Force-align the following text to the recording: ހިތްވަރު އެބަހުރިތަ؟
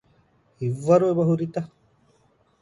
ހިތްވަރު 0.59 1.05
އެބަހުރިތަ؟ 1.09 1.57